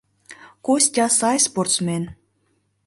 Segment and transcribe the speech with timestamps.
[0.65, 2.03] Костя сай спортсмен.